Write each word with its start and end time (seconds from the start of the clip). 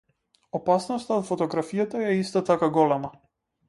Опасноста 0.59 1.13
од 1.21 1.29
фотографијата 1.29 2.05
е 2.09 2.19
исто 2.25 2.47
така 2.53 2.75
голема. 2.83 3.19